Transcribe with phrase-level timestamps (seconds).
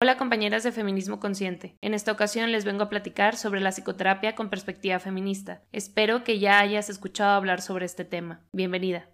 [0.00, 1.76] Hola compañeras de Feminismo Consciente.
[1.80, 5.64] En esta ocasión les vengo a platicar sobre la psicoterapia con perspectiva feminista.
[5.72, 8.40] Espero que ya hayas escuchado hablar sobre este tema.
[8.52, 9.08] Bienvenida.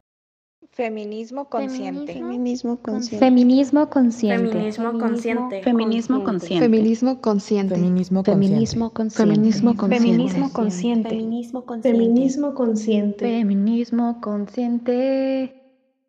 [0.72, 2.12] Feminismo consciente.
[2.12, 3.18] Feminismo consciente.
[3.18, 4.42] Feminismo consciente.
[4.42, 5.62] Feminismo consciente.
[5.62, 6.64] Feminismo consciente.
[6.66, 7.74] Feminismo consciente.
[7.76, 9.14] Feminismo consciente.
[9.16, 11.08] Feminismo consciente.
[11.08, 11.88] Feminismo consciente.
[11.88, 13.24] Feminismo consciente.
[13.24, 15.63] Feminismo consciente.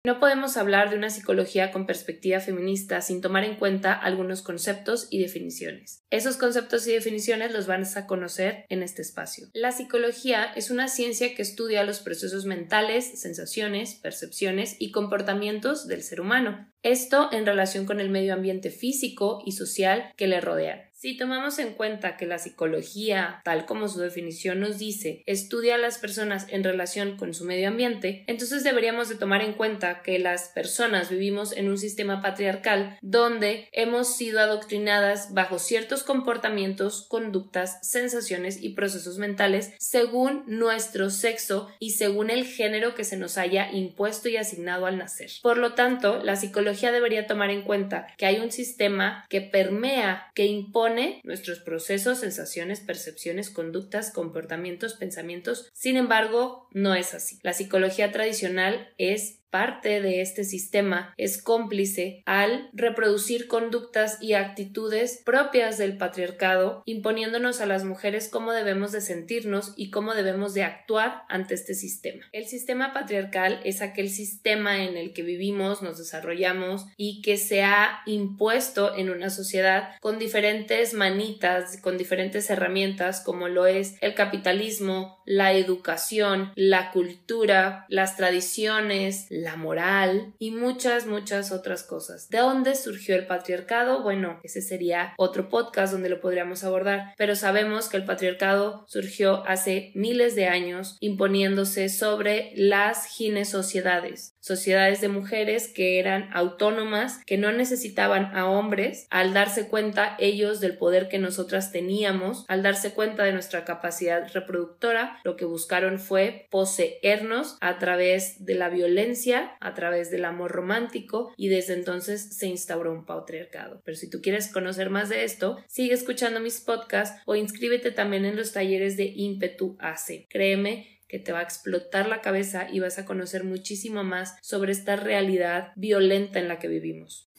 [0.05, 5.07] No podemos hablar de una psicología con perspectiva feminista sin tomar en cuenta algunos conceptos
[5.09, 6.03] y definiciones.
[6.11, 9.47] Esos conceptos y definiciones los vas a conocer en este espacio.
[9.53, 16.03] La psicología es una ciencia que estudia los procesos mentales, sensaciones, percepciones y comportamientos del
[16.03, 16.71] ser humano.
[16.83, 20.85] Esto en relación con el medio ambiente físico y social que le rodean.
[20.97, 25.77] Si tomamos en cuenta que la psicología, tal como su definición nos dice, estudia a
[25.77, 30.19] las personas en relación con su medio ambiente, entonces deberíamos de tomar en cuenta que
[30.19, 37.77] las personas vivimos en un sistema patriarcal donde hemos sido adoctrinadas bajo ciertos comportamientos, conductas,
[37.81, 43.69] sensaciones y procesos mentales según nuestro sexo y según el género que se nos haya
[43.71, 45.29] impuesto y asignado al nacer.
[45.43, 50.31] Por lo tanto, la psicología debería tomar en cuenta que hay un sistema que permea,
[50.35, 55.69] que impone nuestros procesos, sensaciones, percepciones, conductas, comportamientos, pensamientos.
[55.73, 57.39] Sin embargo, no es así.
[57.43, 65.21] La psicología tradicional es parte de este sistema es cómplice al reproducir conductas y actitudes
[65.23, 70.63] propias del patriarcado, imponiéndonos a las mujeres cómo debemos de sentirnos y cómo debemos de
[70.63, 72.25] actuar ante este sistema.
[72.33, 77.63] El sistema patriarcal es aquel sistema en el que vivimos, nos desarrollamos y que se
[77.63, 84.15] ha impuesto en una sociedad con diferentes manitas, con diferentes herramientas como lo es el
[84.15, 92.29] capitalismo, la educación, la cultura, las tradiciones, la moral y muchas, muchas otras cosas.
[92.29, 94.01] ¿De dónde surgió el patriarcado?
[94.01, 99.45] Bueno, ese sería otro podcast donde lo podríamos abordar, pero sabemos que el patriarcado surgió
[99.45, 107.19] hace miles de años imponiéndose sobre las gines sociedades, sociedades de mujeres que eran autónomas,
[107.27, 112.63] que no necesitaban a hombres, al darse cuenta ellos del poder que nosotras teníamos, al
[112.63, 118.69] darse cuenta de nuestra capacidad reproductora, lo que buscaron fue poseernos a través de la
[118.69, 123.81] violencia a través del amor romántico y desde entonces se instauró un patriarcado.
[123.83, 128.25] Pero si tú quieres conocer más de esto, sigue escuchando mis podcasts o inscríbete también
[128.25, 130.27] en los talleres de Impetu AC.
[130.29, 134.71] Créeme que te va a explotar la cabeza y vas a conocer muchísimo más sobre
[134.71, 137.29] esta realidad violenta en la que vivimos.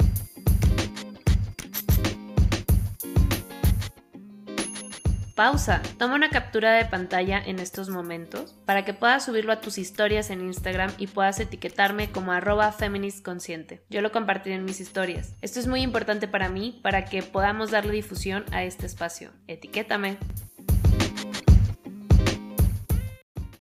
[5.36, 5.82] Pausa.
[5.98, 10.30] Toma una captura de pantalla en estos momentos para que puedas subirlo a tus historias
[10.30, 13.82] en Instagram y puedas etiquetarme como arroba feministconsciente.
[13.90, 15.34] Yo lo compartiré en mis historias.
[15.42, 19.30] Esto es muy importante para mí para que podamos darle difusión a este espacio.
[19.46, 20.16] Etiquétame.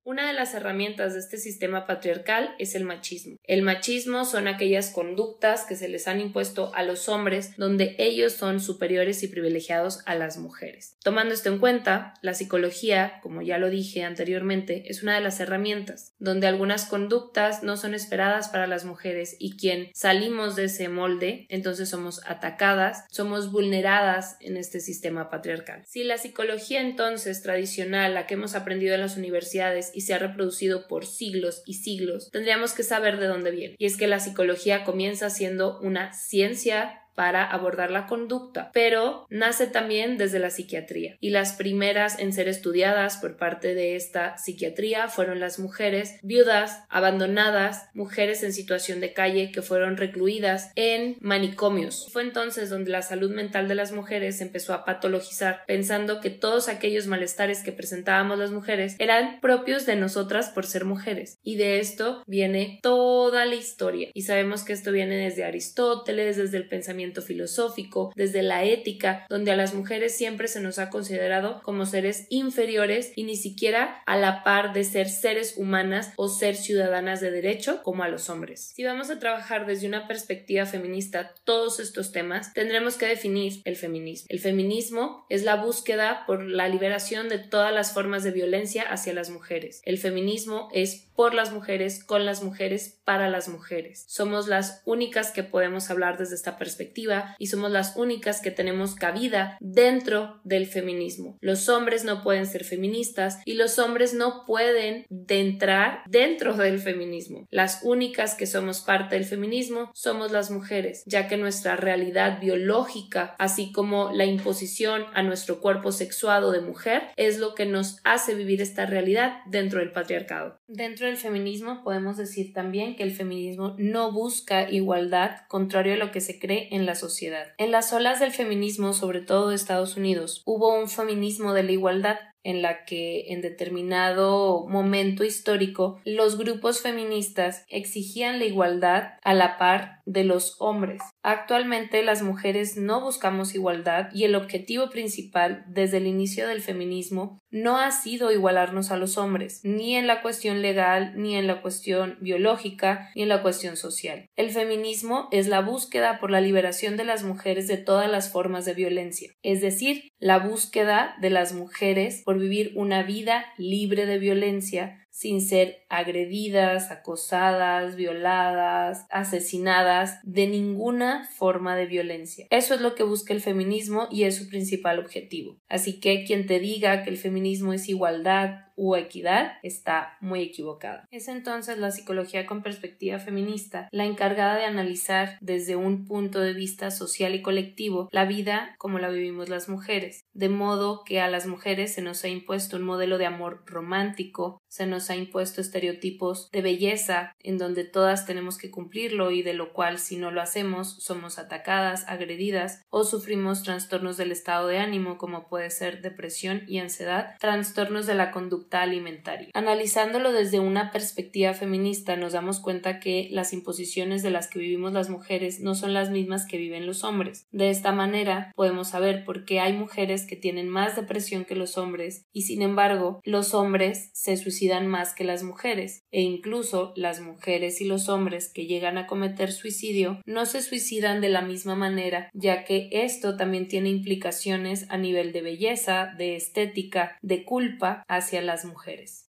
[0.07, 3.39] Una de las herramientas de este sistema patriarcal es el machismo.
[3.43, 8.33] El machismo son aquellas conductas que se les han impuesto a los hombres donde ellos
[8.33, 10.97] son superiores y privilegiados a las mujeres.
[11.03, 15.41] Tomando esto en cuenta, la psicología, como ya lo dije anteriormente, es una de las
[15.41, 20.89] herramientas donde algunas conductas no son esperadas para las mujeres y quien salimos de ese
[20.89, 25.83] molde, entonces somos atacadas, somos vulneradas en este sistema patriarcal.
[25.85, 30.19] Si la psicología entonces tradicional, la que hemos aprendido en las universidades y se ha
[30.19, 33.77] reproducido por siglos y siglos, tendríamos que saber de dónde viene.
[33.79, 39.67] Y es que la psicología comienza siendo una ciencia para abordar la conducta, pero nace
[39.67, 45.09] también desde la psiquiatría y las primeras en ser estudiadas por parte de esta psiquiatría
[45.09, 52.09] fueron las mujeres viudas, abandonadas, mujeres en situación de calle que fueron recluidas en manicomios.
[52.13, 56.69] Fue entonces donde la salud mental de las mujeres empezó a patologizar, pensando que todos
[56.69, 61.39] aquellos malestares que presentábamos las mujeres eran propios de nosotras por ser mujeres.
[61.43, 64.11] Y de esto viene toda la historia.
[64.13, 69.53] Y sabemos que esto viene desde Aristóteles, desde el pensamiento filosófico, desde la ética, donde
[69.53, 74.17] a las mujeres siempre se nos ha considerado como seres inferiores y ni siquiera a
[74.17, 78.73] la par de ser seres humanas o ser ciudadanas de derecho como a los hombres.
[78.75, 83.77] Si vamos a trabajar desde una perspectiva feminista todos estos temas, tendremos que definir el
[83.77, 84.27] feminismo.
[84.29, 89.15] El feminismo es la búsqueda por la liberación de todas las formas de violencia hacia
[89.15, 89.81] las mujeres.
[89.85, 94.05] El feminismo es por las mujeres, con las mujeres, para las mujeres.
[94.07, 98.95] Somos las únicas que podemos hablar desde esta perspectiva y somos las únicas que tenemos
[98.95, 101.39] cabida dentro del feminismo.
[101.41, 107.47] Los hombres no pueden ser feministas y los hombres no pueden entrar dentro del feminismo.
[107.51, 113.35] Las únicas que somos parte del feminismo somos las mujeres, ya que nuestra realidad biológica,
[113.39, 118.35] así como la imposición a nuestro cuerpo sexuado de mujer, es lo que nos hace
[118.35, 120.59] vivir esta realidad dentro del patriarcado.
[121.07, 126.21] Del feminismo podemos decir también que el feminismo no busca igualdad, contrario a lo que
[126.21, 127.47] se cree en la sociedad.
[127.59, 131.73] En las olas del feminismo, sobre todo de Estados Unidos, hubo un feminismo de la
[131.73, 139.35] igualdad en la que en determinado momento histórico los grupos feministas exigían la igualdad a
[139.35, 141.03] la par de los hombres.
[141.25, 147.41] Actualmente las mujeres no buscamos igualdad y el objetivo principal desde el inicio del feminismo
[147.51, 151.63] no ha sido igualarnos a los hombres, ni en la cuestión legal, ni en la
[151.63, 154.27] cuestión biológica, ni en la cuestión social.
[154.37, 158.65] El feminismo es la búsqueda por la liberación de las mujeres de todas las formas
[158.65, 164.19] de violencia, es decir, la búsqueda de las mujeres por vivir una vida libre de
[164.19, 172.47] violencia, sin ser agredidas, acosadas, violadas, asesinadas de ninguna forma de violencia.
[172.51, 175.57] Eso es lo que busca el feminismo y es su principal objetivo.
[175.71, 181.09] Así que quien te diga que el feminismo es igualdad, u equidad está muy equivocada.
[181.11, 186.53] Es entonces la psicología con perspectiva feminista la encargada de analizar desde un punto de
[186.53, 191.29] vista social y colectivo la vida como la vivimos las mujeres, de modo que a
[191.29, 195.63] las mujeres se nos ha impuesto un modelo de amor romántico, se nos ha impuesto
[195.63, 200.31] estereotipos de belleza en donde todas tenemos que cumplirlo y de lo cual si no
[200.31, 206.03] lo hacemos somos atacadas, agredidas o sufrimos trastornos del estado de ánimo como puede ser
[206.03, 209.49] depresión y ansiedad, trastornos de la conducta alimentaria.
[209.55, 214.93] Analizándolo desde una perspectiva feminista nos damos cuenta que las imposiciones de las que vivimos
[214.93, 217.47] las mujeres no son las mismas que viven los hombres.
[217.51, 221.79] De esta manera podemos saber por qué hay mujeres que tienen más depresión que los
[221.79, 227.21] hombres y sin embargo los hombres se suicidan más que las mujeres e incluso las
[227.21, 231.77] mujeres y los hombres que llegan a cometer suicidio no se suicidan de la misma
[231.77, 238.03] manera ya que esto también tiene implicaciones a nivel de belleza, de estética, de culpa
[238.09, 239.26] hacia la mujeres.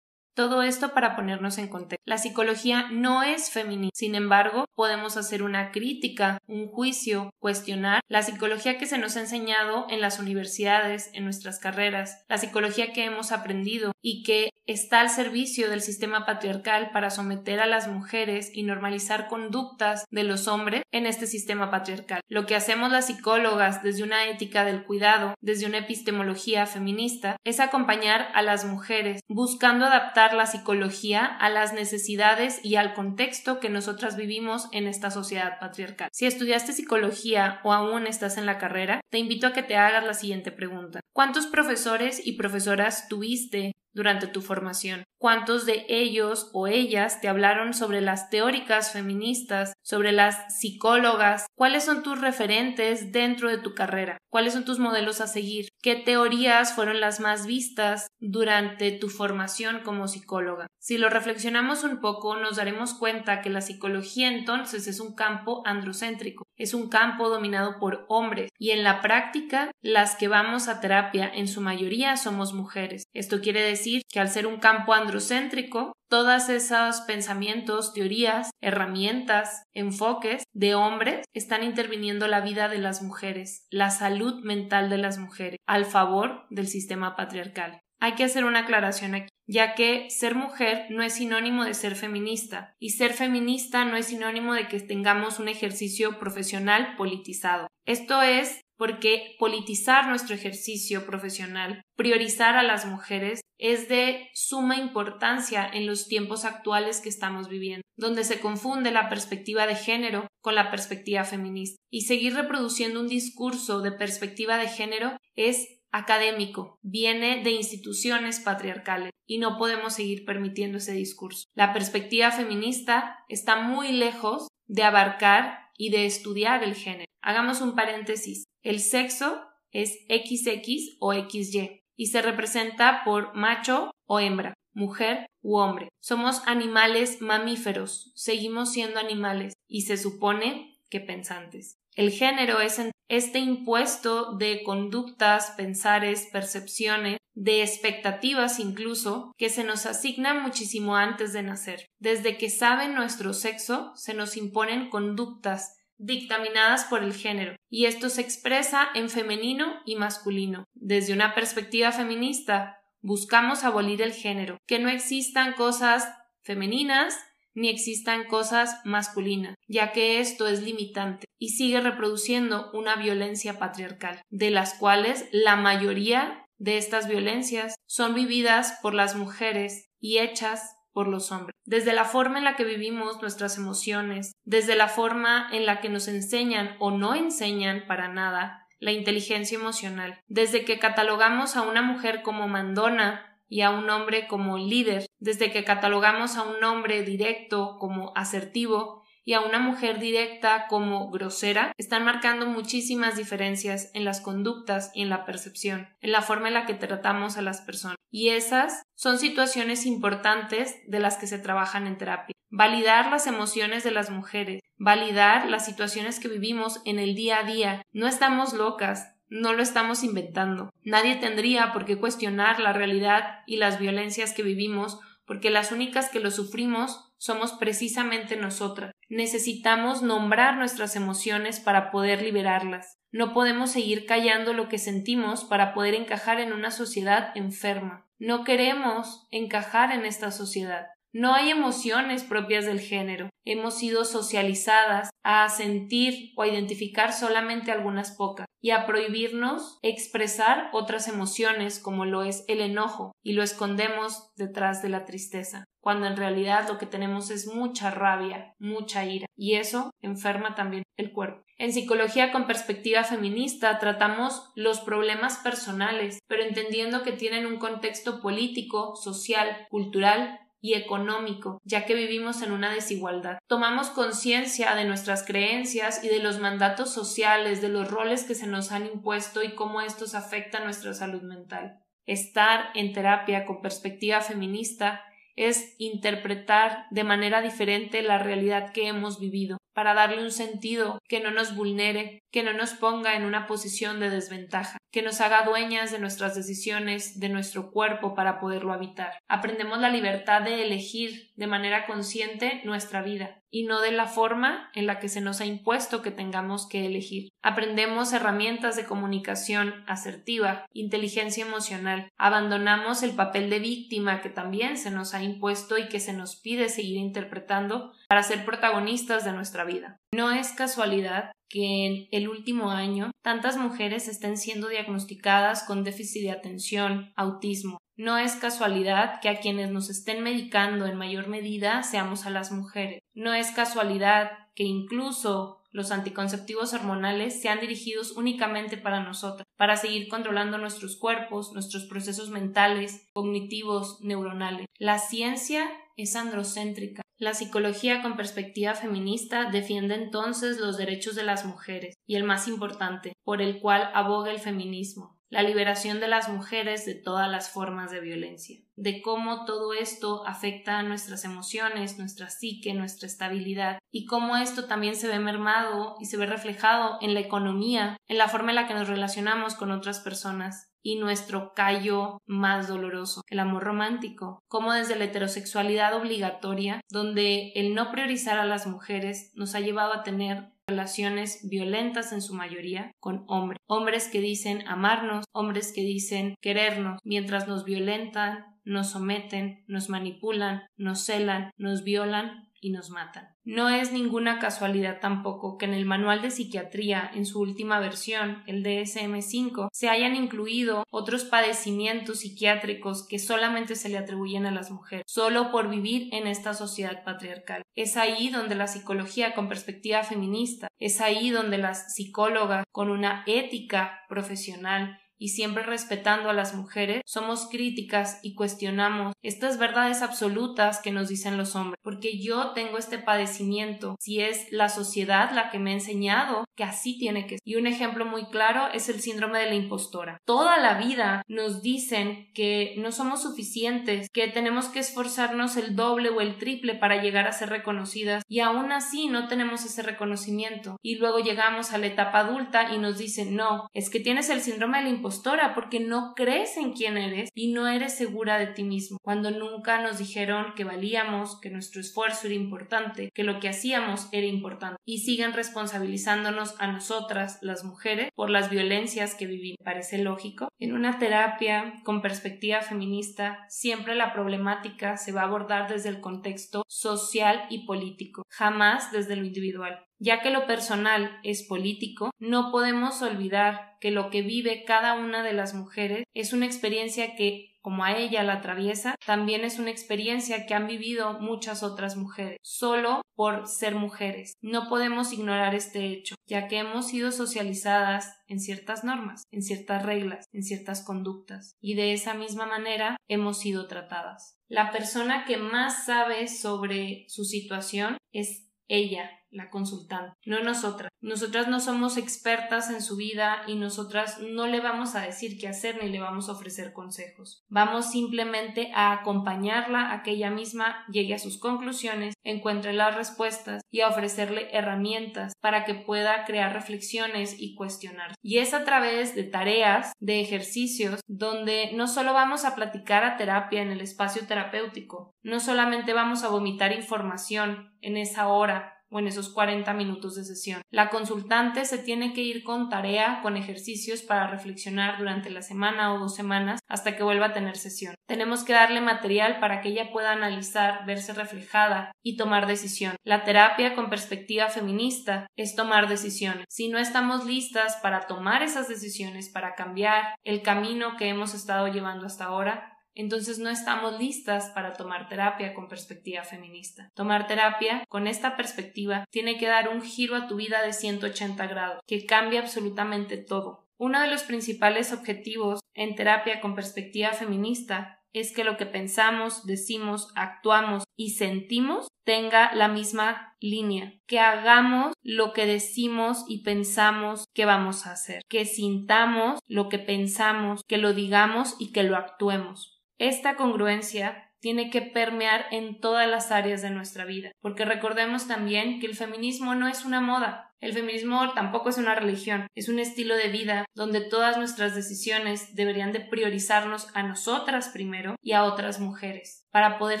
[0.34, 2.02] Todo esto para ponernos en contexto.
[2.06, 3.92] La psicología no es feminista.
[3.94, 9.20] Sin embargo, podemos hacer una crítica, un juicio, cuestionar la psicología que se nos ha
[9.20, 15.00] enseñado en las universidades, en nuestras carreras, la psicología que hemos aprendido y que está
[15.00, 20.48] al servicio del sistema patriarcal para someter a las mujeres y normalizar conductas de los
[20.48, 22.20] hombres en este sistema patriarcal.
[22.28, 27.60] Lo que hacemos las psicólogas desde una ética del cuidado, desde una epistemología feminista, es
[27.60, 33.68] acompañar a las mujeres buscando adaptar la psicología a las necesidades y al contexto que
[33.68, 36.08] nosotras vivimos en esta sociedad patriarcal.
[36.12, 40.04] Si estudiaste psicología o aún estás en la carrera, te invito a que te hagas
[40.04, 41.00] la siguiente pregunta.
[41.12, 45.04] ¿Cuántos profesores y profesoras tuviste durante tu formación?
[45.18, 51.46] ¿Cuántos de ellos o ellas te hablaron sobre las teóricas feministas, sobre las psicólogas?
[51.54, 54.18] ¿Cuáles son tus referentes dentro de tu carrera?
[54.30, 55.68] ¿Cuáles son tus modelos a seguir?
[55.82, 60.66] ¿Qué teorías fueron las más vistas durante tu formación como psicóloga?
[60.84, 65.62] Si lo reflexionamos un poco, nos daremos cuenta que la psicología entonces es un campo
[65.64, 70.80] androcéntrico, es un campo dominado por hombres y en la práctica las que vamos a
[70.80, 73.04] terapia en su mayoría somos mujeres.
[73.14, 80.42] Esto quiere decir que al ser un campo androcéntrico todos esos pensamientos, teorías, herramientas, enfoques
[80.52, 85.60] de hombres están interviniendo la vida de las mujeres, la salud mental de las mujeres,
[85.64, 87.80] al favor del sistema patriarcal.
[88.02, 91.94] Hay que hacer una aclaración aquí, ya que ser mujer no es sinónimo de ser
[91.94, 97.68] feminista, y ser feminista no es sinónimo de que tengamos un ejercicio profesional politizado.
[97.86, 105.70] Esto es porque politizar nuestro ejercicio profesional, priorizar a las mujeres, es de suma importancia
[105.72, 110.56] en los tiempos actuales que estamos viviendo, donde se confunde la perspectiva de género con
[110.56, 111.76] la perspectiva feminista.
[111.88, 119.12] Y seguir reproduciendo un discurso de perspectiva de género es académico, viene de instituciones patriarcales
[119.26, 121.46] y no podemos seguir permitiendo ese discurso.
[121.54, 127.10] La perspectiva feminista está muy lejos de abarcar y de estudiar el género.
[127.20, 128.44] Hagamos un paréntesis.
[128.62, 135.58] El sexo es XX o XY y se representa por macho o hembra, mujer u
[135.58, 135.88] hombre.
[136.00, 141.78] Somos animales mamíferos, seguimos siendo animales y se supone que pensantes.
[141.94, 149.86] El género es este impuesto de conductas, pensares, percepciones, de expectativas incluso, que se nos
[149.86, 151.86] asigna muchísimo antes de nacer.
[151.98, 158.08] Desde que saben nuestro sexo, se nos imponen conductas dictaminadas por el género, y esto
[158.08, 160.64] se expresa en femenino y masculino.
[160.74, 166.08] Desde una perspectiva feminista, buscamos abolir el género, que no existan cosas
[166.42, 167.16] femeninas
[167.54, 174.22] ni existan cosas masculinas, ya que esto es limitante y sigue reproduciendo una violencia patriarcal,
[174.30, 180.76] de las cuales la mayoría de estas violencias son vividas por las mujeres y hechas
[180.92, 181.54] por los hombres.
[181.64, 185.88] Desde la forma en la que vivimos nuestras emociones, desde la forma en la que
[185.88, 191.82] nos enseñan o no enseñan para nada la inteligencia emocional, desde que catalogamos a una
[191.82, 197.02] mujer como mandona y a un hombre como líder, desde que catalogamos a un hombre
[197.02, 204.06] directo como asertivo y a una mujer directa como grosera, están marcando muchísimas diferencias en
[204.06, 207.60] las conductas y en la percepción, en la forma en la que tratamos a las
[207.60, 207.98] personas.
[208.10, 212.34] Y esas son situaciones importantes de las que se trabajan en terapia.
[212.48, 217.44] Validar las emociones de las mujeres, validar las situaciones que vivimos en el día a
[217.44, 217.82] día.
[217.92, 220.74] No estamos locas, no lo estamos inventando.
[220.84, 226.10] Nadie tendría por qué cuestionar la realidad y las violencias que vivimos, porque las únicas
[226.10, 228.92] que lo sufrimos somos precisamente nosotras.
[229.08, 232.98] Necesitamos nombrar nuestras emociones para poder liberarlas.
[233.10, 238.06] No podemos seguir callando lo que sentimos para poder encajar en una sociedad enferma.
[238.18, 240.88] No queremos encajar en esta sociedad.
[241.14, 243.28] No hay emociones propias del género.
[243.44, 250.70] Hemos sido socializadas a sentir o a identificar solamente algunas pocas y a prohibirnos expresar
[250.72, 256.06] otras emociones como lo es el enojo y lo escondemos detrás de la tristeza, cuando
[256.06, 261.12] en realidad lo que tenemos es mucha rabia, mucha ira y eso enferma también el
[261.12, 261.42] cuerpo.
[261.58, 268.22] En psicología con perspectiva feminista tratamos los problemas personales, pero entendiendo que tienen un contexto
[268.22, 273.38] político, social, cultural y económico, ya que vivimos en una desigualdad.
[273.48, 278.46] Tomamos conciencia de nuestras creencias y de los mandatos sociales, de los roles que se
[278.46, 281.80] nos han impuesto y cómo estos afectan nuestra salud mental.
[282.06, 285.02] Estar en terapia con perspectiva feminista
[285.34, 291.20] es interpretar de manera diferente la realidad que hemos vivido, para darle un sentido que
[291.20, 295.44] no nos vulnere, que no nos ponga en una posición de desventaja, que nos haga
[295.44, 299.18] dueñas de nuestras decisiones, de nuestro cuerpo para poderlo habitar.
[299.28, 304.70] Aprendemos la libertad de elegir de manera consciente nuestra vida y no de la forma
[304.74, 307.28] en la que se nos ha impuesto que tengamos que elegir.
[307.42, 314.90] Aprendemos herramientas de comunicación asertiva, inteligencia emocional, abandonamos el papel de víctima que también se
[314.90, 319.61] nos ha impuesto y que se nos pide seguir interpretando para ser protagonistas de nuestra
[319.64, 319.96] vida.
[320.14, 326.22] No es casualidad que en el último año tantas mujeres estén siendo diagnosticadas con déficit
[326.22, 327.78] de atención, autismo.
[327.96, 332.50] No es casualidad que a quienes nos estén medicando en mayor medida seamos a las
[332.50, 333.00] mujeres.
[333.14, 340.08] No es casualidad que incluso los anticonceptivos hormonales sean dirigidos únicamente para nosotras, para seguir
[340.08, 344.66] controlando nuestros cuerpos, nuestros procesos mentales, cognitivos, neuronales.
[344.78, 347.02] La ciencia es androcéntrica.
[347.22, 352.48] La psicología con perspectiva feminista defiende entonces los derechos de las mujeres y el más
[352.48, 357.48] importante, por el cual aboga el feminismo, la liberación de las mujeres de todas las
[357.48, 363.78] formas de violencia, de cómo todo esto afecta a nuestras emociones, nuestra psique, nuestra estabilidad,
[363.92, 368.18] y cómo esto también se ve mermado y se ve reflejado en la economía, en
[368.18, 373.22] la forma en la que nos relacionamos con otras personas, y nuestro callo más doloroso,
[373.28, 379.32] el amor romántico, como desde la heterosexualidad obligatoria, donde el no priorizar a las mujeres
[379.34, 384.66] nos ha llevado a tener relaciones violentas en su mayoría con hombres, hombres que dicen
[384.68, 391.82] amarnos, hombres que dicen querernos, mientras nos violentan, nos someten, nos manipulan, nos celan, nos
[391.84, 393.31] violan y nos matan.
[393.44, 398.44] No es ninguna casualidad tampoco que en el manual de psiquiatría, en su última versión,
[398.46, 404.70] el DSM-5, se hayan incluido otros padecimientos psiquiátricos que solamente se le atribuyen a las
[404.70, 407.62] mujeres, solo por vivir en esta sociedad patriarcal.
[407.74, 413.24] Es ahí donde la psicología con perspectiva feminista, es ahí donde las psicólogas con una
[413.26, 420.80] ética profesional y siempre respetando a las mujeres, somos críticas y cuestionamos estas verdades absolutas
[420.82, 425.50] que nos dicen los hombres, porque yo tengo este padecimiento, si es la sociedad la
[425.50, 427.40] que me ha enseñado que así tiene que ser.
[427.44, 430.18] Y un ejemplo muy claro es el síndrome de la impostora.
[430.24, 436.08] Toda la vida nos dicen que no somos suficientes, que tenemos que esforzarnos el doble
[436.08, 440.78] o el triple para llegar a ser reconocidas y aún así no tenemos ese reconocimiento.
[440.82, 444.40] Y luego llegamos a la etapa adulta y nos dicen no, es que tienes el
[444.40, 445.11] síndrome de la impostora
[445.54, 449.82] porque no crees en quién eres y no eres segura de ti mismo, cuando nunca
[449.82, 454.78] nos dijeron que valíamos, que nuestro esfuerzo era importante, que lo que hacíamos era importante
[454.84, 459.58] y siguen responsabilizándonos a nosotras, las mujeres, por las violencias que vivimos.
[459.64, 460.48] Parece lógico.
[460.58, 466.00] En una terapia con perspectiva feminista, siempre la problemática se va a abordar desde el
[466.00, 469.86] contexto social y político, jamás desde lo individual.
[470.02, 475.22] Ya que lo personal es político, no podemos olvidar que lo que vive cada una
[475.22, 479.70] de las mujeres es una experiencia que como a ella la atraviesa, también es una
[479.70, 484.32] experiencia que han vivido muchas otras mujeres, solo por ser mujeres.
[484.40, 489.84] No podemos ignorar este hecho, ya que hemos sido socializadas en ciertas normas, en ciertas
[489.84, 494.36] reglas, en ciertas conductas, y de esa misma manera hemos sido tratadas.
[494.48, 500.90] La persona que más sabe sobre su situación es ella, la consultante, no nosotras.
[501.00, 505.48] Nosotras no somos expertas en su vida y nosotras no le vamos a decir qué
[505.48, 507.44] hacer ni le vamos a ofrecer consejos.
[507.48, 513.62] Vamos simplemente a acompañarla a que ella misma llegue a sus conclusiones, encuentre las respuestas
[513.70, 518.14] y a ofrecerle herramientas para que pueda crear reflexiones y cuestionar.
[518.22, 523.16] Y es a través de tareas, de ejercicios, donde no solo vamos a platicar a
[523.16, 528.98] terapia en el espacio terapéutico, no solamente vamos a vomitar información en esa hora o
[528.98, 530.60] en esos 40 minutos de sesión.
[530.70, 535.94] La consultante se tiene que ir con tarea, con ejercicios para reflexionar durante la semana
[535.94, 537.94] o dos semanas hasta que vuelva a tener sesión.
[538.06, 542.96] Tenemos que darle material para que ella pueda analizar, verse reflejada y tomar decisión.
[543.04, 546.44] La terapia con perspectiva feminista es tomar decisiones.
[546.48, 551.68] Si no estamos listas para tomar esas decisiones, para cambiar el camino que hemos estado
[551.68, 556.90] llevando hasta ahora, entonces no estamos listas para tomar terapia con perspectiva feminista.
[556.94, 561.46] Tomar terapia con esta perspectiva tiene que dar un giro a tu vida de 180
[561.46, 563.66] grados, que cambie absolutamente todo.
[563.78, 569.46] Uno de los principales objetivos en terapia con perspectiva feminista es que lo que pensamos,
[569.46, 577.26] decimos, actuamos y sentimos tenga la misma línea, que hagamos lo que decimos y pensamos
[577.32, 581.96] que vamos a hacer, que sintamos lo que pensamos, que lo digamos y que lo
[581.96, 582.71] actuemos.
[583.02, 588.78] Esta congruencia tiene que permear en todas las áreas de nuestra vida, porque recordemos también
[588.78, 592.78] que el feminismo no es una moda, el feminismo tampoco es una religión, es un
[592.78, 598.44] estilo de vida donde todas nuestras decisiones deberían de priorizarnos a nosotras primero y a
[598.44, 600.00] otras mujeres para poder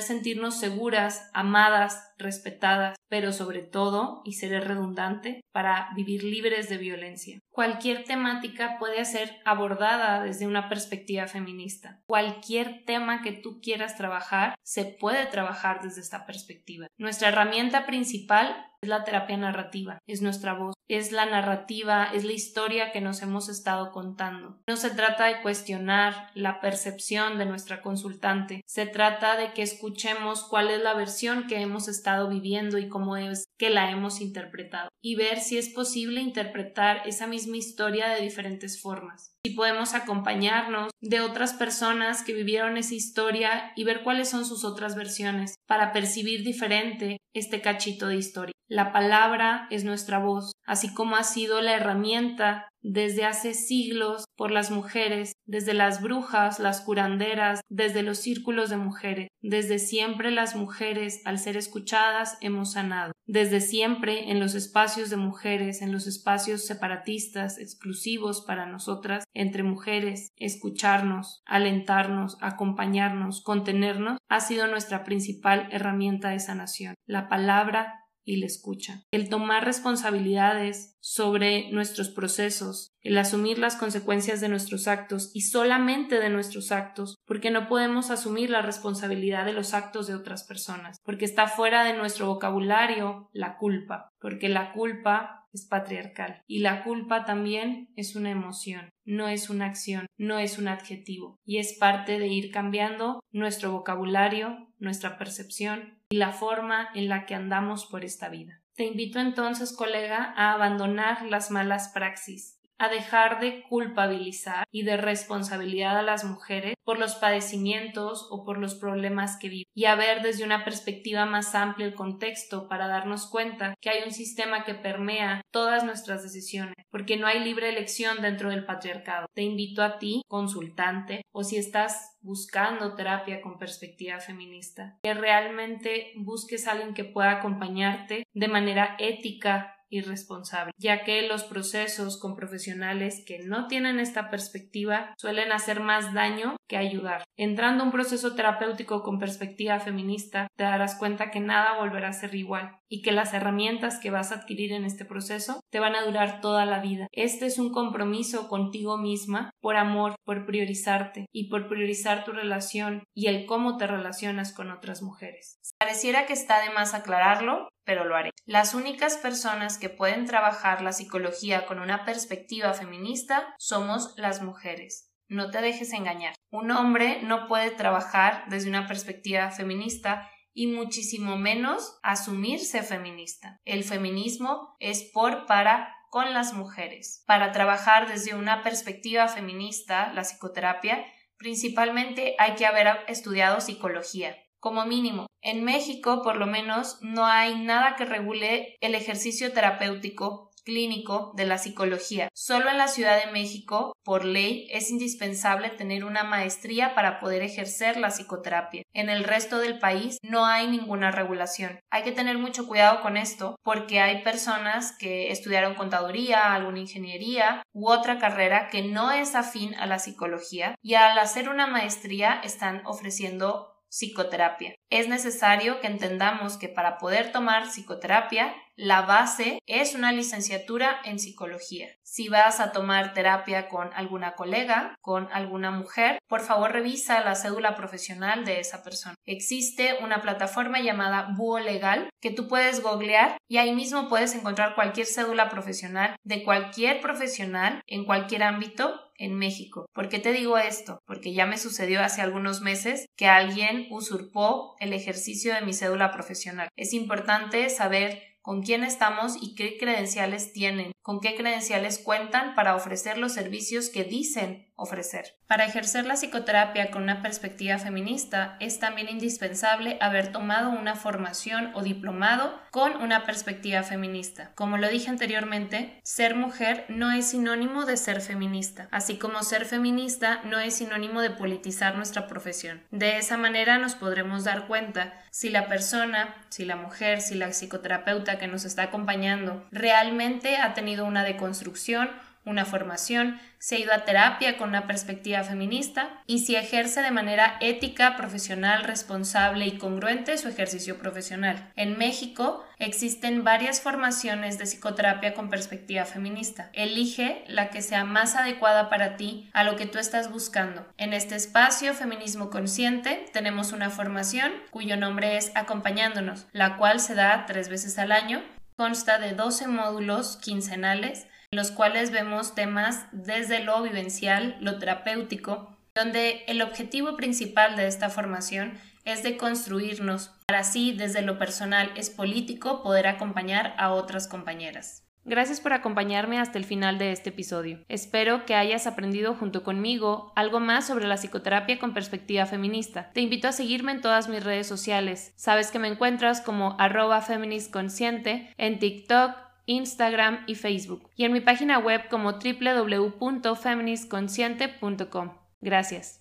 [0.00, 7.38] sentirnos seguras, amadas, respetadas, pero sobre todo, y seré redundante, para vivir libres de violencia.
[7.50, 12.00] Cualquier temática puede ser abordada desde una perspectiva feminista.
[12.06, 16.86] Cualquier tema que tú quieras trabajar se puede trabajar desde esta perspectiva.
[16.98, 22.32] Nuestra herramienta principal es la terapia narrativa, es nuestra voz, es la narrativa, es la
[22.32, 24.58] historia que nos hemos estado contando.
[24.68, 30.42] No se trata de cuestionar la percepción de nuestra consultante, se trata de que escuchemos
[30.42, 34.88] cuál es la versión que hemos estado viviendo y cómo es que la hemos interpretado
[35.02, 39.34] y ver si es posible interpretar esa misma historia de diferentes formas.
[39.44, 44.64] Si podemos acompañarnos de otras personas que vivieron esa historia y ver cuáles son sus
[44.64, 48.52] otras versiones para percibir diferente este cachito de historia.
[48.68, 54.50] La palabra es nuestra voz, así como ha sido la herramienta desde hace siglos por
[54.50, 59.28] las mujeres, desde las brujas, las curanderas, desde los círculos de mujeres.
[59.40, 63.12] Desde siempre las mujeres, al ser escuchadas, hemos sanado.
[63.26, 69.62] Desde siempre en los espacios de mujeres, en los espacios separatistas, exclusivos para nosotras, entre
[69.62, 76.94] mujeres, escucharnos, alentarnos, acompañarnos, contenernos, ha sido nuestra principal herramienta de sanación.
[77.06, 79.02] La palabra y le escucha.
[79.10, 86.20] El tomar responsabilidades sobre nuestros procesos, el asumir las consecuencias de nuestros actos y solamente
[86.20, 90.98] de nuestros actos, porque no podemos asumir la responsabilidad de los actos de otras personas,
[91.04, 96.84] porque está fuera de nuestro vocabulario la culpa, porque la culpa es patriarcal y la
[96.84, 101.74] culpa también es una emoción, no es una acción, no es un adjetivo y es
[101.74, 107.86] parte de ir cambiando nuestro vocabulario, nuestra percepción y la forma en la que andamos
[107.86, 108.60] por esta vida.
[108.74, 114.96] Te invito entonces, colega, a abandonar las malas praxis, a dejar de culpabilizar y de
[114.96, 119.94] responsabilidad a las mujeres por los padecimientos o por los problemas que viven y a
[119.94, 124.64] ver desde una perspectiva más amplia el contexto para darnos cuenta que hay un sistema
[124.64, 129.28] que permea todas nuestras decisiones, porque no hay libre elección dentro del patriarcado.
[129.32, 136.12] Te invito a ti, consultante, o si estás buscando terapia con perspectiva feminista, que realmente
[136.16, 142.34] busques a alguien que pueda acompañarte de manera ética irresponsable, ya que los procesos con
[142.34, 147.24] profesionales que no tienen esta perspectiva suelen hacer más daño que ayudar.
[147.36, 152.12] Entrando a un proceso terapéutico con perspectiva feminista, te darás cuenta que nada volverá a
[152.12, 155.94] ser igual y que las herramientas que vas a adquirir en este proceso te van
[155.94, 157.08] a durar toda la vida.
[157.12, 163.04] Este es un compromiso contigo misma por amor, por priorizarte y por priorizar tu relación
[163.14, 165.58] y el cómo te relacionas con otras mujeres.
[165.82, 168.30] Pareciera que está de más aclararlo, pero lo haré.
[168.44, 175.10] Las únicas personas que pueden trabajar la psicología con una perspectiva feminista somos las mujeres.
[175.26, 176.36] No te dejes engañar.
[176.52, 183.58] Un hombre no puede trabajar desde una perspectiva feminista y muchísimo menos asumirse feminista.
[183.64, 187.24] El feminismo es por, para, con las mujeres.
[187.26, 191.04] Para trabajar desde una perspectiva feminista, la psicoterapia,
[191.38, 195.26] principalmente hay que haber estudiado psicología como mínimo.
[195.42, 201.44] En México, por lo menos, no hay nada que regule el ejercicio terapéutico clínico de
[201.44, 202.28] la psicología.
[202.32, 207.42] Solo en la Ciudad de México, por ley, es indispensable tener una maestría para poder
[207.42, 208.84] ejercer la psicoterapia.
[208.92, 211.80] En el resto del país no hay ninguna regulación.
[211.90, 217.64] Hay que tener mucho cuidado con esto porque hay personas que estudiaron contaduría, alguna ingeniería
[217.72, 222.40] u otra carrera que no es afín a la psicología y al hacer una maestría
[222.44, 224.74] están ofreciendo psicoterapia.
[224.90, 231.18] Es necesario que entendamos que para poder tomar psicoterapia, la base es una licenciatura en
[231.18, 231.88] psicología.
[232.02, 237.34] Si vas a tomar terapia con alguna colega, con alguna mujer, por favor revisa la
[237.34, 239.14] cédula profesional de esa persona.
[239.24, 244.74] Existe una plataforma llamada Búho Legal que tú puedes googlear y ahí mismo puedes encontrar
[244.74, 249.86] cualquier cédula profesional de cualquier profesional en cualquier ámbito en México.
[249.92, 251.00] ¿Por qué te digo esto?
[251.06, 256.10] Porque ya me sucedió hace algunos meses que alguien usurpó el ejercicio de mi cédula
[256.10, 256.68] profesional.
[256.76, 262.74] Es importante saber con quién estamos y qué credenciales tienen, con qué credenciales cuentan para
[262.74, 265.36] ofrecer los servicios que dicen ofrecer.
[265.46, 271.70] Para ejercer la psicoterapia con una perspectiva feminista es también indispensable haber tomado una formación
[271.74, 274.50] o diplomado con una perspectiva feminista.
[274.54, 279.66] Como lo dije anteriormente, ser mujer no es sinónimo de ser feminista, así como ser
[279.66, 282.82] feminista no es sinónimo de politizar nuestra profesión.
[282.90, 287.48] De esa manera nos podremos dar cuenta si la persona, si la mujer, si la
[287.48, 292.10] psicoterapeuta que nos está acompañando realmente ha tenido una deconstrucción
[292.44, 297.12] una formación, se ha ido a terapia con una perspectiva feminista y si ejerce de
[297.12, 301.70] manera ética, profesional, responsable y congruente su ejercicio profesional.
[301.76, 306.70] En México existen varias formaciones de psicoterapia con perspectiva feminista.
[306.72, 310.84] Elige la que sea más adecuada para ti a lo que tú estás buscando.
[310.96, 317.14] En este espacio Feminismo Consciente tenemos una formación cuyo nombre es Acompañándonos, la cual se
[317.14, 318.42] da tres veces al año.
[318.76, 326.44] Consta de 12 módulos quincenales los cuales vemos temas desde lo vivencial, lo terapéutico, donde
[326.48, 328.72] el objetivo principal de esta formación
[329.04, 335.04] es de construirnos para así desde lo personal es político poder acompañar a otras compañeras.
[335.24, 337.84] Gracias por acompañarme hasta el final de este episodio.
[337.88, 343.10] Espero que hayas aprendido junto conmigo algo más sobre la psicoterapia con perspectiva feminista.
[343.12, 345.32] Te invito a seguirme en todas mis redes sociales.
[345.36, 349.36] Sabes que me encuentras como arroba en TikTok,
[349.66, 355.30] Instagram y Facebook, y en mi página web como www.feministconsciente.com.
[355.60, 356.20] Gracias.